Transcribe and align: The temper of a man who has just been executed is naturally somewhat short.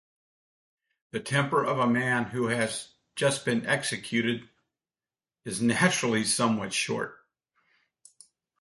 The 1.11 1.19
temper 1.19 1.63
of 1.63 1.77
a 1.77 1.85
man 1.85 2.23
who 2.23 2.47
has 2.47 2.93
just 3.15 3.45
been 3.45 3.67
executed 3.67 4.49
is 5.45 5.61
naturally 5.61 6.23
somewhat 6.23 6.73
short. 6.73 7.19